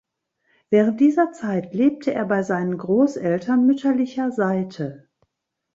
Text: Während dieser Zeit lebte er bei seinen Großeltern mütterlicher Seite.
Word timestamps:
Während 0.71 0.99
dieser 0.99 1.31
Zeit 1.31 1.75
lebte 1.75 2.11
er 2.11 2.25
bei 2.25 2.41
seinen 2.41 2.75
Großeltern 2.75 3.67
mütterlicher 3.67 4.31
Seite. 4.31 5.07